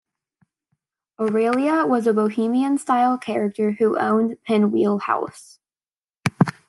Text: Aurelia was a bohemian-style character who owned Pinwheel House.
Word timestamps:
Aurelia 1.19 1.85
was 1.85 2.07
a 2.07 2.13
bohemian-style 2.13 3.19
character 3.19 3.73
who 3.73 3.99
owned 3.99 4.41
Pinwheel 4.45 4.97
House. 4.97 5.59